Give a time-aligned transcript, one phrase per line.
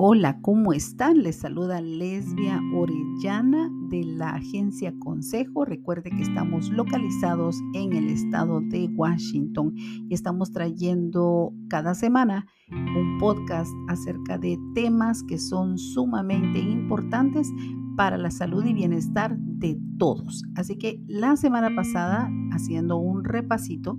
[0.00, 1.24] Hola, ¿cómo están?
[1.24, 5.64] Les saluda Lesbia Orellana de la agencia Consejo.
[5.64, 13.18] Recuerde que estamos localizados en el estado de Washington y estamos trayendo cada semana un
[13.18, 17.50] podcast acerca de temas que son sumamente importantes
[17.96, 20.44] para la salud y bienestar de todos.
[20.54, 23.98] Así que la semana pasada, haciendo un repasito,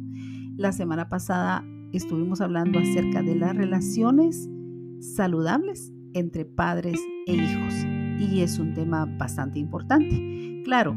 [0.56, 4.50] la semana pasada estuvimos hablando acerca de las relaciones
[5.00, 7.74] saludables entre padres e hijos.
[8.20, 10.62] Y es un tema bastante importante.
[10.66, 10.94] Claro,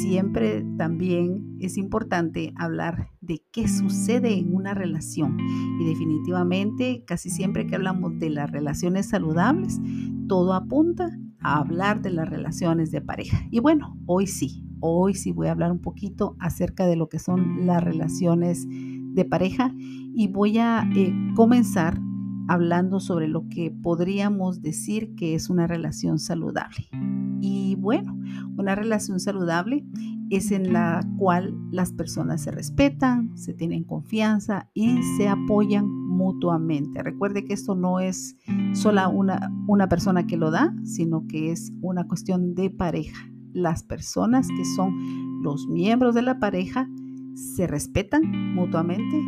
[0.00, 5.36] siempre también es importante hablar de qué sucede en una relación.
[5.78, 9.80] Y definitivamente, casi siempre que hablamos de las relaciones saludables,
[10.28, 11.10] todo apunta
[11.40, 13.46] a hablar de las relaciones de pareja.
[13.50, 17.18] Y bueno, hoy sí, hoy sí voy a hablar un poquito acerca de lo que
[17.18, 19.74] son las relaciones de pareja
[20.14, 22.00] y voy a eh, comenzar
[22.48, 26.88] hablando sobre lo que podríamos decir que es una relación saludable.
[27.40, 28.16] Y bueno,
[28.56, 29.84] una relación saludable
[30.30, 37.02] es en la cual las personas se respetan, se tienen confianza y se apoyan mutuamente.
[37.02, 38.36] Recuerde que esto no es
[38.72, 43.28] sola una, una persona que lo da, sino que es una cuestión de pareja.
[43.52, 46.88] Las personas que son los miembros de la pareja
[47.34, 49.20] se respetan mutuamente,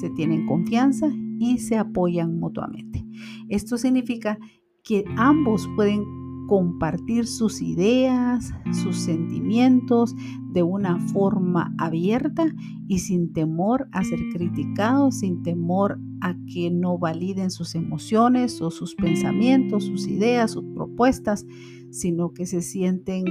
[0.00, 3.04] se tienen confianza y se apoyan mutuamente.
[3.48, 4.38] Esto significa
[4.82, 6.04] que ambos pueden
[6.46, 10.14] compartir sus ideas, sus sentimientos
[10.52, 12.46] de una forma abierta
[12.86, 18.70] y sin temor a ser criticados, sin temor a que no validen sus emociones o
[18.70, 21.46] sus pensamientos, sus ideas, sus propuestas,
[21.90, 23.24] sino que se sienten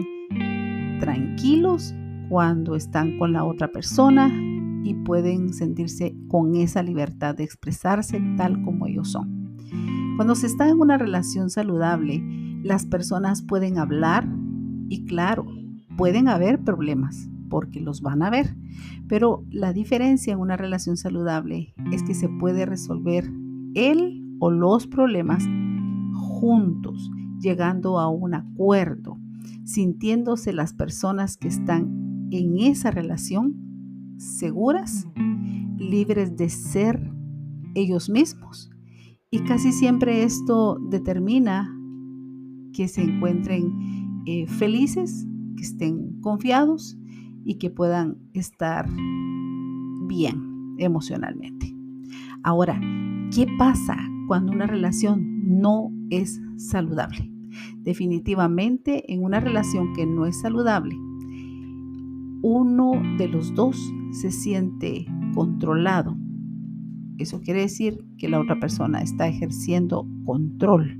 [0.99, 1.93] tranquilos
[2.29, 4.31] cuando están con la otra persona
[4.83, 9.57] y pueden sentirse con esa libertad de expresarse tal como ellos son.
[10.15, 12.23] Cuando se está en una relación saludable,
[12.63, 14.27] las personas pueden hablar
[14.89, 15.45] y claro,
[15.97, 18.55] pueden haber problemas porque los van a ver,
[19.07, 23.29] pero la diferencia en una relación saludable es que se puede resolver
[23.75, 25.43] él o los problemas
[26.13, 29.19] juntos, llegando a un acuerdo,
[29.65, 33.72] sintiéndose las personas que están en esa relación
[34.17, 35.07] seguras,
[35.77, 37.11] libres de ser
[37.75, 38.69] ellos mismos.
[39.31, 41.75] Y casi siempre esto determina
[42.73, 45.25] que se encuentren eh, felices,
[45.57, 46.97] que estén confiados
[47.45, 48.87] y que puedan estar
[50.07, 51.73] bien emocionalmente.
[52.43, 52.79] Ahora,
[53.33, 53.97] ¿qué pasa
[54.27, 57.29] cuando una relación no es saludable?
[57.77, 60.95] Definitivamente en una relación que no es saludable,
[62.43, 66.15] uno de los dos se siente controlado.
[67.17, 70.99] Eso quiere decir que la otra persona está ejerciendo control.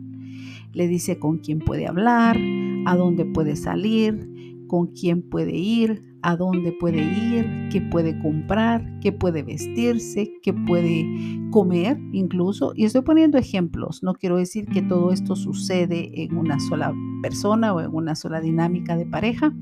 [0.72, 2.40] Le dice con quién puede hablar,
[2.86, 9.00] a dónde puede salir, con quién puede ir, a dónde puede ir, qué puede comprar,
[9.02, 11.06] qué puede vestirse, qué puede
[11.52, 12.72] comer incluso.
[12.74, 14.02] Y estoy poniendo ejemplos.
[14.02, 18.40] No quiero decir que todo esto sucede en una sola persona o en una sola
[18.40, 19.54] dinámica de pareja,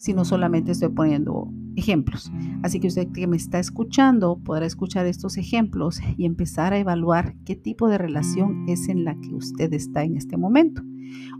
[0.00, 2.32] sino solamente estoy poniendo ejemplos.
[2.62, 7.34] Así que usted que me está escuchando podrá escuchar estos ejemplos y empezar a evaluar
[7.44, 10.82] qué tipo de relación es en la que usted está en este momento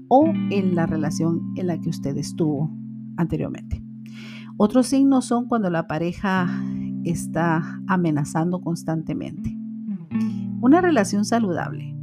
[0.08, 2.70] o en la relación en la que usted estuvo
[3.16, 3.82] anteriormente.
[4.58, 6.46] Otros signos son cuando la pareja
[7.04, 9.56] está amenazando constantemente.
[10.60, 11.96] Una relación saludable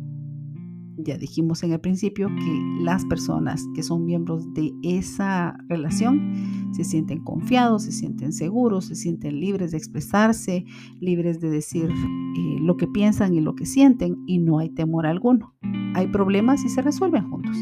[0.98, 6.34] ya dijimos en el principio que las personas que son miembros de esa relación
[6.72, 10.66] se sienten confiados, se sienten seguros, se sienten libres de expresarse,
[11.00, 15.06] libres de decir eh, lo que piensan y lo que sienten y no hay temor
[15.06, 15.56] alguno.
[15.94, 17.58] Hay problemas y se resuelven juntos.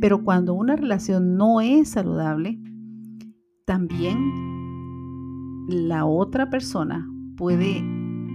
[0.00, 2.60] Pero cuando una relación no es saludable,
[3.66, 4.18] también
[5.68, 7.84] la otra persona puede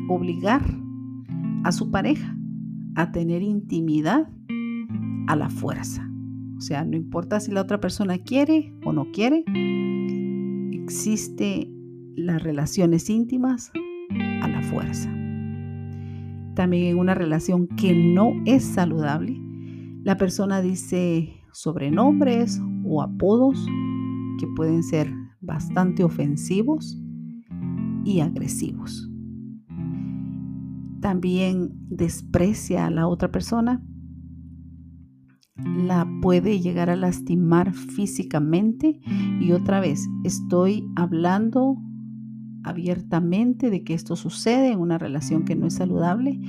[0.10, 0.63] obligar
[1.63, 2.37] a su pareja
[2.98, 4.28] a tener intimidad
[5.28, 6.10] a la fuerza.
[6.58, 9.46] O sea, no importa si la otra persona quiere o no quiere,
[10.74, 11.72] existe
[12.16, 13.72] las relaciones íntimas
[14.42, 15.14] a la fuerza.
[16.56, 19.40] También en una relación que no es saludable,
[20.04, 23.64] la persona dice sobrenombres o apodos
[24.40, 27.00] que pueden ser bastante ofensivos
[28.04, 29.08] y agresivos
[31.07, 33.81] también desprecia a la otra persona,
[35.56, 39.00] la puede llegar a lastimar físicamente
[39.39, 41.77] y otra vez estoy hablando
[42.65, 46.42] abiertamente de que esto sucede en una relación que no es saludable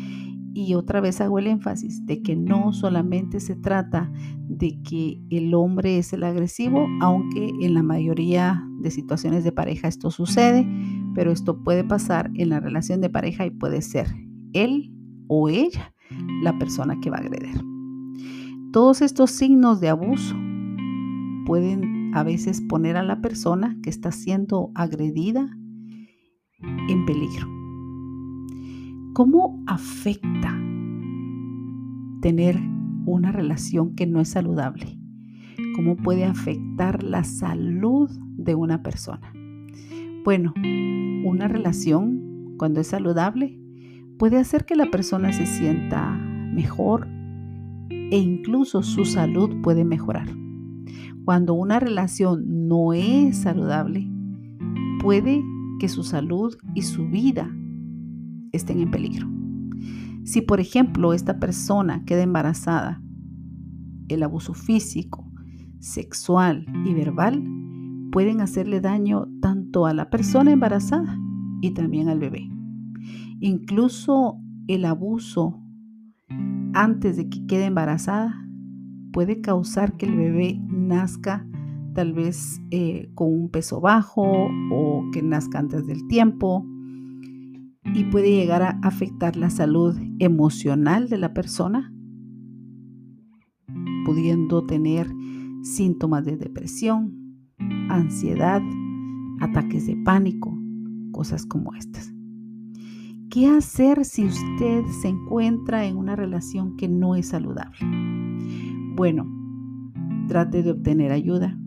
[0.55, 4.10] Y otra vez hago el énfasis de que no solamente se trata
[4.49, 9.87] de que el hombre es el agresivo, aunque en la mayoría de situaciones de pareja
[9.87, 10.66] esto sucede,
[11.14, 14.08] pero esto puede pasar en la relación de pareja y puede ser
[14.53, 14.93] él
[15.29, 15.95] o ella
[16.43, 17.62] la persona que va a agredir.
[18.73, 20.37] Todos estos signos de abuso
[21.47, 25.49] pueden a veces poner a la persona que está siendo agredida
[26.89, 27.49] en peligro.
[29.15, 30.56] ¿Cómo afecta
[32.21, 32.59] tener
[33.06, 34.99] una relación que no es saludable?
[35.75, 39.33] ¿Cómo puede afectar la salud de una persona?
[40.25, 40.53] Bueno,
[41.25, 43.59] una relación cuando es saludable
[44.19, 47.09] puede hacer que la persona se sienta mejor
[47.91, 50.29] e incluso su salud puede mejorar.
[51.25, 54.11] Cuando una relación no es saludable,
[55.00, 55.44] puede
[55.79, 57.55] que su salud y su vida
[58.53, 59.29] estén en peligro.
[60.25, 63.00] Si, por ejemplo, esta persona queda embarazada,
[64.09, 65.31] el abuso físico,
[65.81, 67.44] sexual y verbal
[68.11, 71.19] pueden hacerle daño tanto a la persona embarazada
[71.61, 72.57] y también al bebé.
[73.40, 75.61] Incluso el abuso
[76.75, 78.44] antes de que quede embarazada
[79.12, 81.46] puede causar que el bebé nazca
[81.94, 84.23] tal vez eh, con un peso bajo
[84.70, 86.64] o que nazca antes del tiempo
[87.94, 91.93] y puede llegar a afectar la salud emocional de la persona,
[94.05, 95.11] pudiendo tener
[95.62, 97.49] síntomas de depresión,
[97.88, 98.62] ansiedad,
[99.41, 100.56] ataques de pánico,
[101.12, 102.18] cosas como estas.
[103.31, 107.79] ¿Qué hacer si usted se encuentra en una relación que no es saludable?
[108.95, 109.27] Bueno,
[110.29, 111.59] trate de obtener ayuda.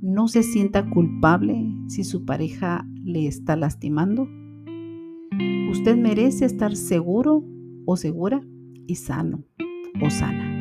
[0.00, 4.28] No se sienta culpable si su pareja le está lastimando
[5.76, 7.44] Usted merece estar seguro
[7.84, 8.40] o segura
[8.86, 9.44] y sano
[10.00, 10.52] o sana.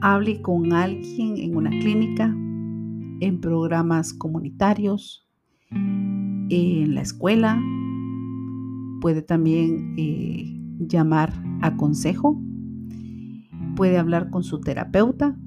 [0.00, 5.26] Hable con alguien en una clínica, en programas comunitarios,
[5.70, 7.60] en la escuela.
[9.04, 11.30] Puede también eh, llamar
[11.60, 12.40] a consejo.
[13.76, 15.38] Puede hablar con su terapeuta.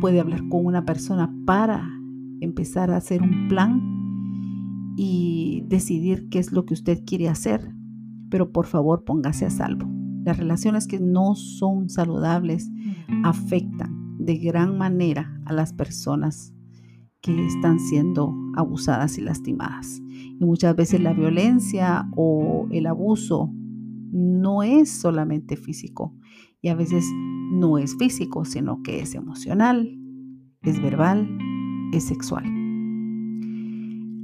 [0.00, 1.84] Puede hablar con una persona para
[2.40, 7.74] empezar a hacer un plan y decidir qué es lo que usted quiere hacer.
[8.30, 9.90] Pero por favor póngase a salvo.
[10.24, 12.70] Las relaciones que no son saludables
[13.24, 16.53] afectan de gran manera a las personas
[17.24, 20.02] que están siendo abusadas y lastimadas.
[20.10, 23.50] Y muchas veces la violencia o el abuso
[24.12, 26.14] no es solamente físico
[26.60, 27.10] y a veces
[27.50, 29.98] no es físico, sino que es emocional,
[30.60, 31.26] es verbal,
[31.92, 32.44] es sexual.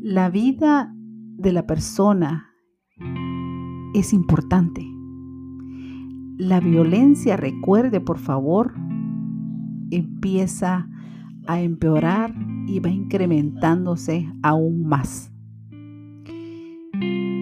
[0.02, 0.94] La vida
[1.38, 2.50] de la persona
[3.94, 4.87] es importante.
[6.37, 8.75] La violencia, recuerde por favor,
[9.91, 10.87] empieza
[11.47, 15.32] a empeorar y va incrementándose aún más.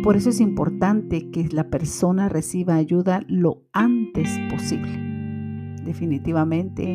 [0.03, 4.91] Por eso es importante que la persona reciba ayuda lo antes posible.
[5.85, 6.93] Definitivamente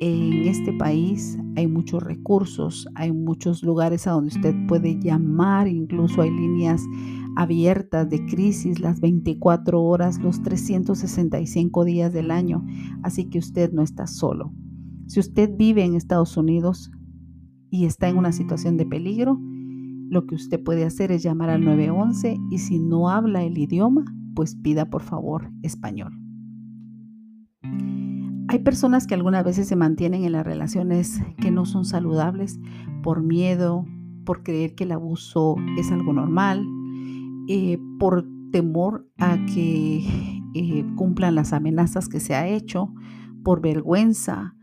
[0.00, 6.22] en este país hay muchos recursos, hay muchos lugares a donde usted puede llamar, incluso
[6.22, 6.82] hay líneas
[7.34, 12.64] abiertas de crisis las 24 horas, los 365 días del año,
[13.02, 14.52] así que usted no está solo.
[15.06, 16.90] Si usted vive en Estados Unidos
[17.70, 19.38] y está en una situación de peligro,
[20.08, 24.04] lo que usted puede hacer es llamar al 911 y si no habla el idioma,
[24.34, 26.12] pues pida por favor español.
[28.48, 32.60] Hay personas que algunas veces se mantienen en las relaciones que no son saludables
[33.02, 33.84] por miedo,
[34.24, 36.64] por creer que el abuso es algo normal,
[37.48, 40.04] eh, por temor a que
[40.54, 42.94] eh, cumplan las amenazas que se ha hecho,
[43.42, 44.54] por vergüenza,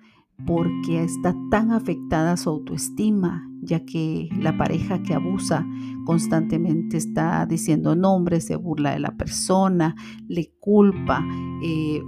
[0.46, 5.66] porque está tan afectada su autoestima, ya que la pareja que abusa
[6.06, 9.96] constantemente está diciendo nombres, se burla de la persona,
[10.28, 11.26] le culpa,
[11.64, 12.02] eh,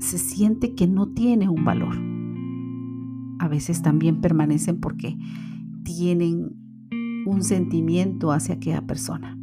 [0.00, 1.96] se siente que no tiene un valor.
[3.40, 5.16] A veces también permanecen porque
[5.84, 6.56] tienen
[7.26, 9.38] un sentimiento hacia aquella persona.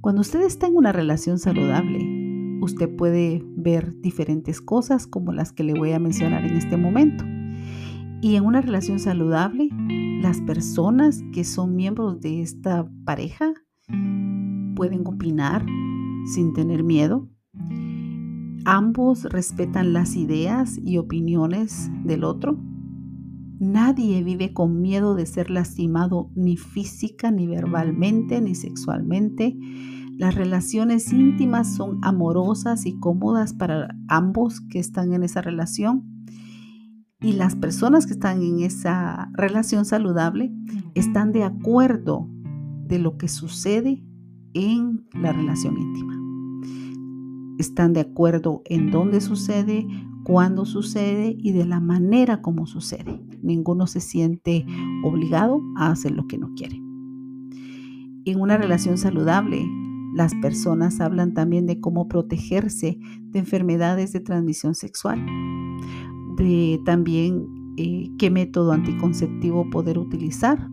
[0.00, 2.15] Cuando usted está en una relación saludable,
[2.66, 7.24] usted puede ver diferentes cosas como las que le voy a mencionar en este momento.
[8.20, 9.70] Y en una relación saludable,
[10.20, 13.54] las personas que son miembros de esta pareja
[14.74, 15.64] pueden opinar
[16.34, 17.28] sin tener miedo,
[18.68, 22.58] Ambos respetan las ideas y opiniones del otro.
[23.60, 29.56] Nadie vive con miedo de ser lastimado ni física, ni verbalmente, ni sexualmente.
[30.18, 36.24] Las relaciones íntimas son amorosas y cómodas para ambos que están en esa relación.
[37.20, 40.50] Y las personas que están en esa relación saludable
[40.94, 42.30] están de acuerdo
[42.86, 44.02] de lo que sucede
[44.54, 46.14] en la relación íntima.
[47.58, 49.86] Están de acuerdo en dónde sucede,
[50.24, 53.22] cuándo sucede y de la manera como sucede.
[53.42, 54.64] Ninguno se siente
[55.04, 56.76] obligado a hacer lo que no quiere.
[58.24, 59.64] En una relación saludable,
[60.16, 65.22] las personas hablan también de cómo protegerse de enfermedades de transmisión sexual,
[66.38, 70.70] de también eh, qué método anticonceptivo poder utilizar,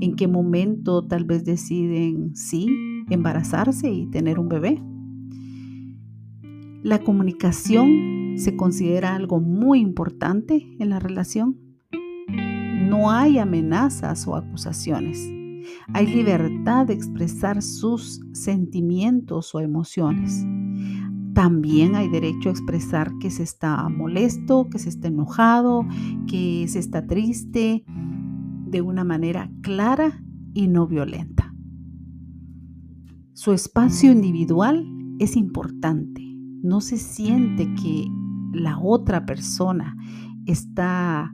[0.00, 2.68] en qué momento tal vez deciden sí
[3.08, 4.82] embarazarse y tener un bebé.
[6.82, 11.56] La comunicación se considera algo muy importante en la relación.
[12.90, 15.32] No hay amenazas o acusaciones.
[15.92, 20.46] Hay libertad de expresar sus sentimientos o emociones.
[21.34, 25.86] También hay derecho a expresar que se está molesto, que se está enojado,
[26.26, 27.84] que se está triste,
[28.66, 30.22] de una manera clara
[30.54, 31.54] y no violenta.
[33.34, 34.86] Su espacio individual
[35.18, 36.22] es importante.
[36.62, 38.06] No se siente que
[38.52, 39.94] la otra persona
[40.46, 41.32] está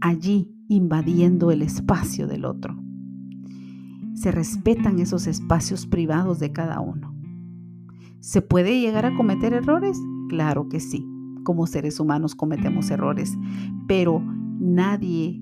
[0.00, 2.87] allí invadiendo el espacio del otro.
[4.20, 7.14] Se respetan esos espacios privados de cada uno.
[8.18, 9.96] ¿Se puede llegar a cometer errores?
[10.28, 11.06] Claro que sí.
[11.44, 13.38] Como seres humanos cometemos errores,
[13.86, 14.20] pero
[14.58, 15.40] nadie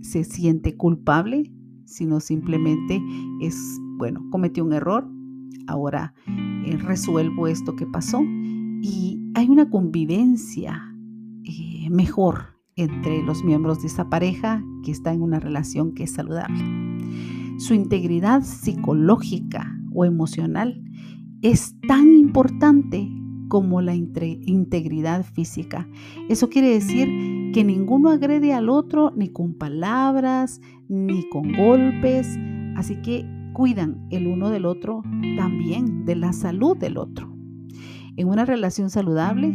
[0.00, 1.52] se siente culpable,
[1.86, 3.02] sino simplemente
[3.40, 3.58] es,
[3.98, 5.10] bueno, cometí un error,
[5.66, 8.22] ahora eh, resuelvo esto que pasó
[8.80, 10.80] y hay una convivencia
[11.42, 16.12] eh, mejor entre los miembros de esa pareja que está en una relación que es
[16.12, 16.83] saludable.
[17.58, 20.82] Su integridad psicológica o emocional
[21.42, 23.08] es tan importante
[23.48, 25.88] como la integridad física.
[26.28, 27.08] Eso quiere decir
[27.52, 32.38] que ninguno agrede al otro ni con palabras, ni con golpes,
[32.76, 35.02] así que cuidan el uno del otro
[35.36, 37.32] también, de la salud del otro.
[38.16, 39.54] En una relación saludable,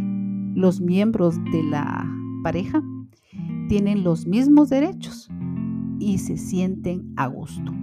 [0.56, 2.10] los miembros de la
[2.44, 2.82] pareja
[3.68, 5.29] tienen los mismos derechos
[6.00, 7.74] y se sienten a gusto.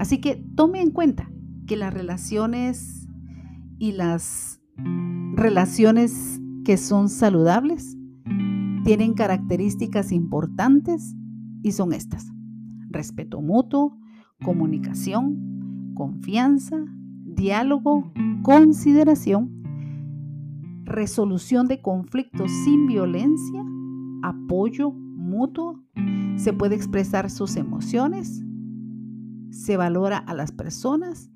[0.00, 1.30] Así que tome en cuenta
[1.66, 3.06] que las relaciones
[3.78, 4.62] y las
[5.34, 7.98] relaciones que son saludables
[8.82, 11.14] tienen características importantes
[11.62, 12.32] y son estas.
[12.88, 13.98] Respeto mutuo,
[14.42, 16.82] comunicación, confianza,
[17.26, 19.60] diálogo, consideración
[20.86, 23.62] resolución de conflictos sin violencia,
[24.22, 25.84] apoyo mutuo,
[26.36, 28.42] se puede expresar sus emociones,
[29.50, 31.30] se valora a las personas,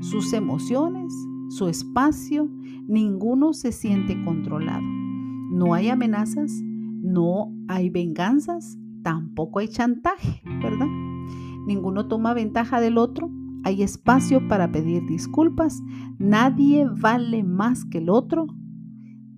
[0.00, 1.12] sus emociones,
[1.50, 2.48] su espacio,
[2.86, 4.82] ninguno se siente controlado.
[4.82, 10.88] No hay amenazas, no hay venganzas, tampoco hay chantaje, ¿verdad?
[11.66, 13.30] Ninguno toma ventaja del otro,
[13.62, 15.82] hay espacio para pedir disculpas,
[16.18, 18.46] nadie vale más que el otro,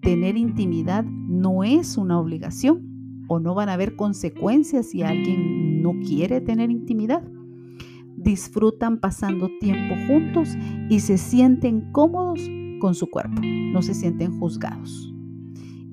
[0.00, 5.92] tener intimidad no es una obligación o no van a haber consecuencias si alguien no
[6.00, 7.22] quiere tener intimidad.
[8.26, 10.58] Disfrutan pasando tiempo juntos
[10.90, 12.40] y se sienten cómodos
[12.80, 15.14] con su cuerpo, no se sienten juzgados.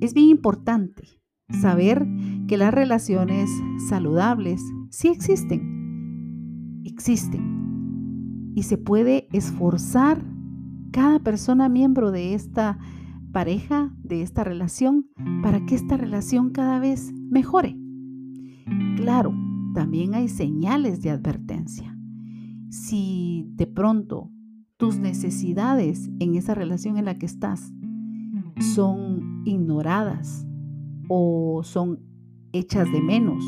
[0.01, 1.21] Es bien importante
[1.61, 2.07] saber
[2.47, 3.51] que las relaciones
[3.87, 10.25] saludables sí existen, existen y se puede esforzar
[10.91, 12.79] cada persona miembro de esta
[13.31, 15.05] pareja, de esta relación,
[15.43, 17.77] para que esta relación cada vez mejore.
[18.95, 19.35] Claro,
[19.75, 21.93] también hay señales de advertencia.
[22.73, 24.31] Si de pronto
[24.77, 27.71] tus necesidades en esa relación en la que estás
[28.73, 30.47] son ignoradas
[31.07, 31.99] o son
[32.51, 33.43] hechas de menos,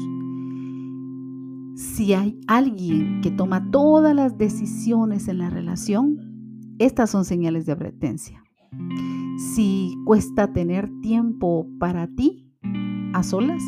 [1.76, 7.72] si hay alguien que toma todas las decisiones en la relación, estas son señales de
[7.72, 8.44] advertencia.
[9.56, 12.54] Si cuesta tener tiempo para ti
[13.16, 13.64] a solas,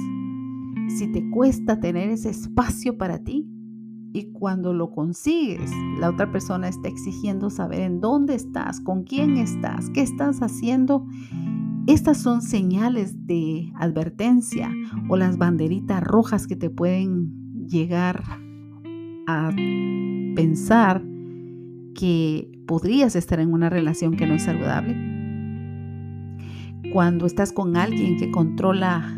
[1.00, 3.57] si te cuesta tener ese espacio para ti
[4.26, 9.90] cuando lo consigues, la otra persona está exigiendo saber en dónde estás, con quién estás,
[9.92, 11.06] qué estás haciendo.
[11.88, 14.72] Estas son señales de advertencia
[15.10, 18.24] o las banderitas rojas que te pueden llegar
[19.28, 19.52] a
[20.36, 21.04] pensar
[21.96, 25.18] que podrías estar en una relación que no es saludable
[26.92, 29.17] cuando estás con alguien que controla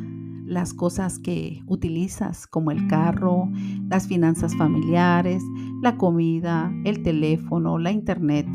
[0.49, 3.47] las cosas que utilizas, como el carro,
[3.87, 5.43] las finanzas familiares,
[5.81, 8.47] la comida, el teléfono, la internet.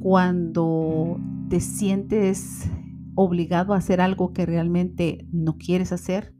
[0.00, 1.18] Cuando
[1.48, 2.70] te sientes
[3.14, 6.34] obligado a hacer algo que realmente no quieres hacer,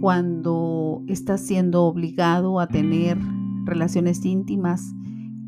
[0.00, 3.18] cuando estás siendo obligado a tener
[3.66, 4.94] relaciones íntimas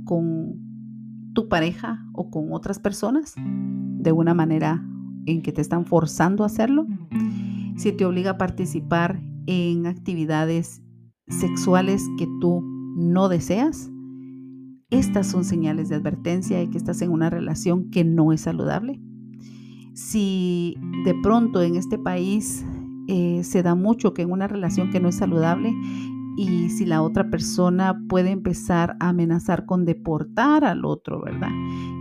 [0.05, 0.61] con
[1.33, 4.85] tu pareja o con otras personas de una manera
[5.25, 6.87] en que te están forzando a hacerlo,
[7.81, 10.83] si te obliga a participar en actividades
[11.29, 12.61] sexuales que tú
[12.95, 13.91] no deseas,
[14.91, 19.01] estas son señales de advertencia de que estás en una relación que no es saludable.
[19.95, 22.67] Si de pronto en este país
[23.09, 25.73] eh, se da mucho que en una relación que no es saludable
[26.37, 31.51] y si la otra persona puede empezar a amenazar con deportar al otro, ¿verdad?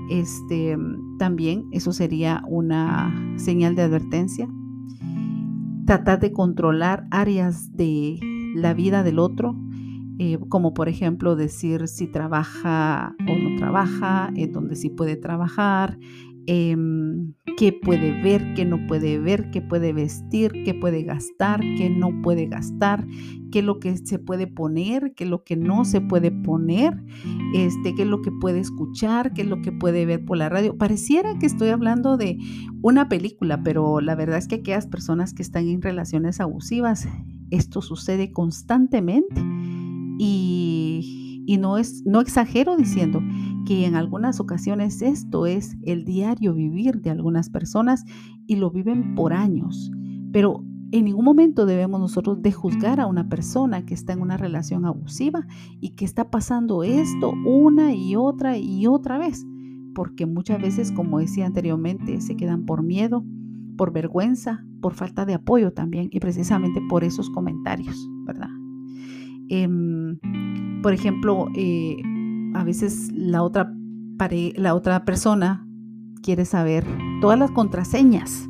[0.10, 0.78] Este,
[1.20, 4.50] también eso sería una señal de advertencia.
[5.90, 8.20] Tratar de controlar áreas de
[8.54, 9.56] la vida del otro,
[10.20, 15.98] eh, como por ejemplo decir si trabaja o no trabaja, en donde sí puede trabajar,
[16.52, 21.92] Em, qué puede ver, qué no puede ver, qué puede vestir, qué puede gastar, qué
[21.92, 23.06] no puede gastar,
[23.52, 27.04] qué es lo que se puede poner, qué es lo que no se puede poner,
[27.54, 30.50] este, qué es lo que puede escuchar, qué es lo que puede ver por la
[30.50, 30.76] radio.
[30.76, 32.40] Pareciera que estoy hablando de
[32.82, 37.08] una película, pero la verdad es que aquellas personas que están en relaciones abusivas,
[37.52, 39.40] esto sucede constantemente
[40.18, 43.24] y y no, es, no exagero diciendo
[43.70, 48.04] que en algunas ocasiones esto es el diario vivir de algunas personas
[48.48, 49.92] y lo viven por años.
[50.32, 54.38] Pero en ningún momento debemos nosotros de juzgar a una persona que está en una
[54.38, 55.46] relación abusiva
[55.80, 59.46] y que está pasando esto una y otra y otra vez.
[59.94, 63.24] Porque muchas veces, como decía anteriormente, se quedan por miedo,
[63.78, 68.50] por vergüenza, por falta de apoyo también y precisamente por esos comentarios, ¿verdad?
[69.48, 70.18] Em,
[70.82, 71.98] por ejemplo, eh,
[72.60, 73.74] a veces la otra,
[74.56, 75.66] la otra persona
[76.22, 76.86] quiere saber
[77.22, 78.50] todas las contraseñas.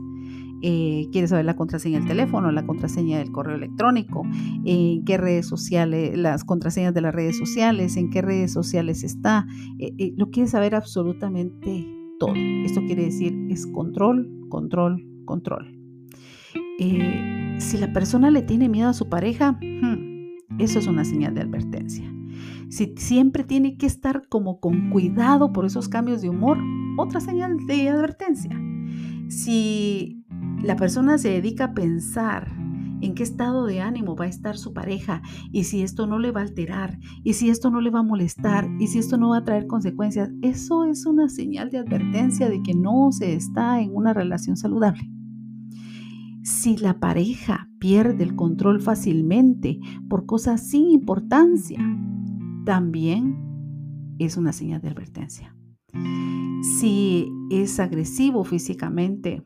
[0.61, 4.23] Eh, quiere saber la contraseña del teléfono, la contraseña del correo electrónico,
[4.65, 9.45] en qué redes sociales, las contraseñas de las redes sociales, en qué redes sociales está.
[9.77, 12.33] Eh, lo quiere saber absolutamente todo.
[12.35, 15.77] Esto quiere decir es control, control, control.
[16.79, 21.41] si la persona le tiene miedo a su pareja, hmm, eso es una señal de
[21.41, 22.11] advertencia
[22.69, 26.57] si siempre tiene que estar como con cuidado por esos cambios de humor,
[26.97, 28.59] otra señal de advertencia.
[29.29, 30.23] Si
[30.63, 32.51] la persona se dedica a pensar
[33.01, 36.31] en qué estado de ánimo va a estar su pareja y si esto no le
[36.31, 39.29] va a alterar y si esto no le va a molestar y si esto no
[39.29, 43.79] va a traer consecuencias, eso es una señal de advertencia de que no se está
[43.81, 45.09] en una relación saludable.
[46.43, 49.79] Si la pareja pierde el control fácilmente
[50.09, 51.79] por cosas sin importancia,
[52.65, 53.37] también
[54.19, 55.55] es una señal de advertencia.
[56.61, 59.43] Si es agresivo físicamente,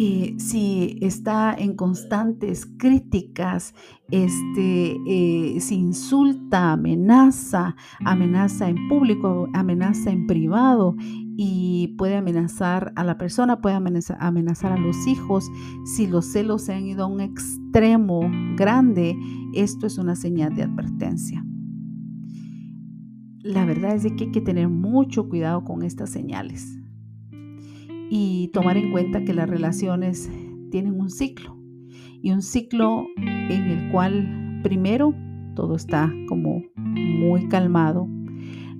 [0.00, 3.74] eh, si está en constantes críticas,
[4.12, 10.94] este, eh, si insulta, amenaza, amenaza en público, amenaza en privado
[11.40, 15.48] y puede amenazar a la persona, puede amenazar, a los hijos.
[15.84, 19.16] Si los celos se han ido a un extremo grande,
[19.54, 21.46] esto es una señal de advertencia.
[23.44, 26.76] La verdad es de que hay que tener mucho cuidado con estas señales
[28.10, 30.28] y tomar en cuenta que las relaciones
[30.72, 31.56] tienen un ciclo
[32.20, 35.14] y un ciclo en el cual primero
[35.54, 38.08] todo está como muy calmado,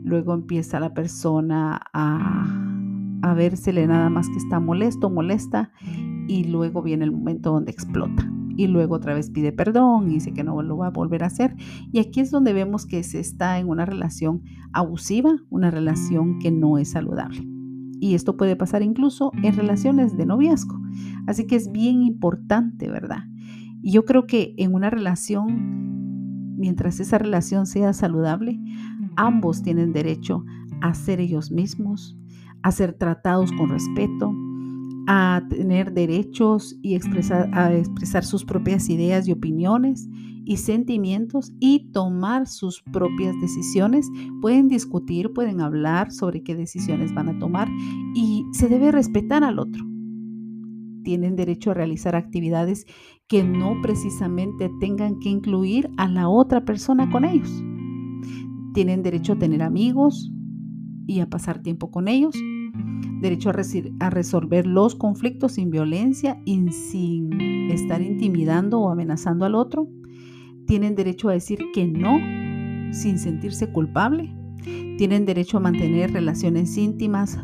[0.08, 2.46] Luego empieza la persona a,
[3.20, 5.70] a vérsele nada más que está molesto, molesta,
[6.26, 8.26] y luego viene el momento donde explota.
[8.56, 11.26] Y luego otra vez pide perdón y dice que no lo va a volver a
[11.26, 11.54] hacer.
[11.92, 14.42] Y aquí es donde vemos que se está en una relación
[14.72, 17.46] abusiva, una relación que no es saludable.
[18.00, 20.80] Y esto puede pasar incluso en relaciones de noviazgo.
[21.26, 23.24] Así que es bien importante, ¿verdad?
[23.82, 28.58] Y yo creo que en una relación, mientras esa relación sea saludable,
[29.18, 30.44] ambos tienen derecho
[30.80, 32.16] a ser ellos mismos,
[32.62, 34.32] a ser tratados con respeto,
[35.08, 40.08] a tener derechos y expresar, a expresar sus propias ideas y opiniones
[40.44, 44.08] y sentimientos y tomar sus propias decisiones.
[44.40, 47.68] Pueden discutir, pueden hablar sobre qué decisiones van a tomar
[48.14, 49.84] y se debe respetar al otro.
[51.02, 52.86] Tienen derecho a realizar actividades
[53.28, 57.50] que no precisamente tengan que incluir a la otra persona con ellos.
[58.78, 60.30] Tienen derecho a tener amigos
[61.04, 62.32] y a pasar tiempo con ellos.
[63.20, 67.40] derecho a, resolver los conflictos sin violencia y sin
[67.72, 69.88] estar intimidando o amenazando al otro.
[70.68, 72.20] Tienen derecho a decir que no
[72.94, 74.32] sin sentirse culpable.
[74.96, 77.36] Tienen derecho a mantener relaciones íntimas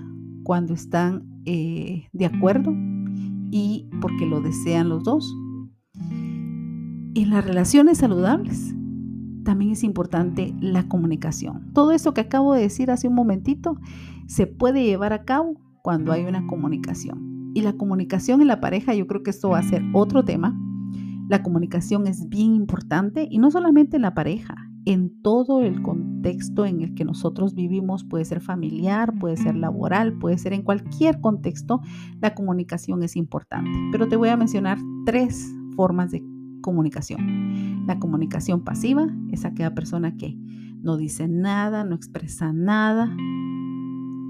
[0.45, 2.73] cuando están eh, de acuerdo
[3.51, 5.35] y porque lo desean los dos.
[5.99, 8.73] En las relaciones saludables
[9.45, 11.71] también es importante la comunicación.
[11.73, 13.79] Todo eso que acabo de decir hace un momentito
[14.27, 17.53] se puede llevar a cabo cuando hay una comunicación.
[17.55, 20.59] Y la comunicación en la pareja, yo creo que esto va a ser otro tema.
[21.29, 26.67] La comunicación es bien importante y no solamente en la pareja, en todo el contexto
[26.67, 31.21] en el que nosotros vivimos, puede ser familiar, puede ser laboral, puede ser en cualquier
[31.21, 31.81] contexto,
[32.21, 33.71] la comunicación es importante.
[33.93, 36.23] Pero te voy a mencionar tres formas de
[36.61, 37.64] comunicación.
[37.87, 40.37] La comunicación pasiva es aquella persona que
[40.83, 43.15] no dice nada, no expresa nada,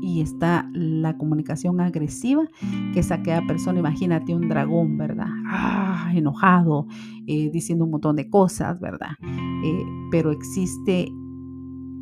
[0.05, 2.47] y está la comunicación agresiva,
[2.93, 5.29] que es aquella persona, imagínate un dragón, ¿verdad?
[5.47, 6.87] Ah, enojado,
[7.27, 9.13] eh, diciendo un montón de cosas, ¿verdad?
[9.23, 11.11] Eh, pero existe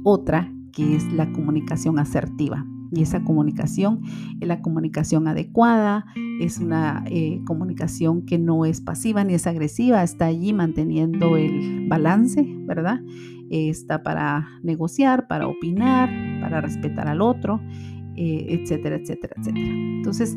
[0.02, 2.66] otra que es la comunicación asertiva.
[2.92, 4.02] Y esa comunicación
[4.40, 6.04] es la comunicación adecuada,
[6.40, 11.88] es una eh, comunicación que no es pasiva ni es agresiva, está allí manteniendo el
[11.88, 13.00] balance, ¿verdad?
[13.50, 16.08] está para negociar, para opinar,
[16.40, 17.60] para respetar al otro
[18.14, 19.70] eh, etcétera, etcétera, etcétera.
[19.70, 20.36] Entonces,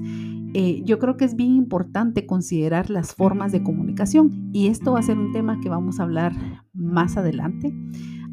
[0.53, 4.99] eh, yo creo que es bien importante considerar las formas de comunicación y esto va
[4.99, 6.31] a ser un tema que vamos a hablar
[6.73, 7.73] más adelante.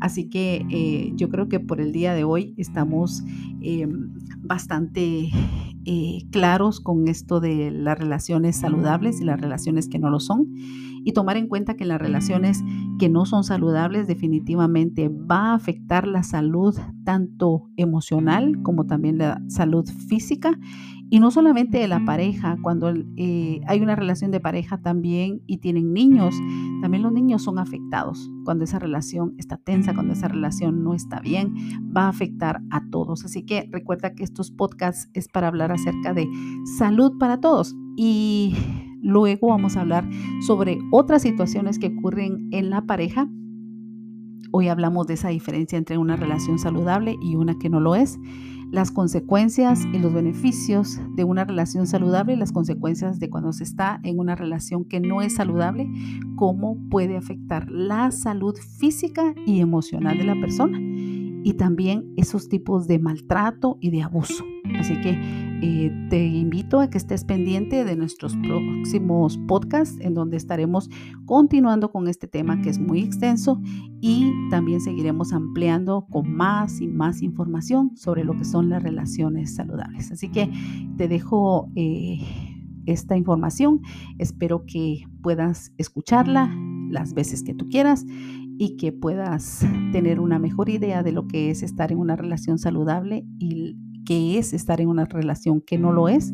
[0.03, 3.23] Así que eh, yo creo que por el día de hoy estamos
[4.38, 5.31] bastante
[6.33, 10.49] claros con esto de las relaciones saludables y las relaciones que no lo son
[11.05, 12.62] y tomar en cuenta que las relaciones
[12.99, 19.41] que no son saludables definitivamente va a afectar la salud tanto emocional como también la
[19.49, 20.59] salud física
[21.12, 25.59] y no solamente de la pareja, cuando eh, hay una relación de pareja también y
[25.59, 26.35] tienen niños,
[26.81, 28.31] también los niños son afectados.
[28.46, 31.55] Cuando esa relación está tensa, cuando esa relación no está bien,
[31.94, 33.27] va a afectar a todos.
[33.27, 36.27] Así que recuerda que estos podcasts es para hablar acerca de
[36.79, 37.77] salud para todos.
[37.94, 38.57] Y
[39.03, 40.09] Luego vamos a hablar
[40.46, 43.29] sobre otras situaciones que ocurren en la pareja.
[44.53, 48.20] Hoy hablamos de esa diferencia entre una relación saludable y una que no lo es,
[48.72, 53.64] las consecuencias y los beneficios de una relación saludable y las consecuencias de cuando se
[53.64, 55.88] está en una relación que no es saludable,
[56.35, 60.78] cómo puede afectar la salud física y emocional de la persona
[61.44, 64.44] y también esos tipos de maltrato y de abuso.
[64.78, 65.18] Así que
[65.64, 70.88] eh, te invito a que estés pendiente de nuestros próximos podcasts en donde estaremos
[71.24, 73.61] continuando con este tema que es muy extenso
[74.00, 79.55] y también seguiremos ampliando con más y más información sobre lo que son las relaciones
[79.55, 80.11] saludables.
[80.11, 80.50] Así que
[80.96, 82.20] te dejo eh,
[82.87, 83.81] esta información.
[84.18, 86.50] Espero que puedas escucharla
[86.92, 88.05] las veces que tú quieras
[88.59, 92.59] y que puedas tener una mejor idea de lo que es estar en una relación
[92.59, 96.33] saludable y qué es estar en una relación que no lo es